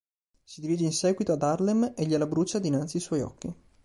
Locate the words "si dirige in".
0.51-0.93